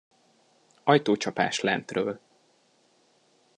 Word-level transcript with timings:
Ajtócsapás 0.83 1.61
lentről. 1.61 2.19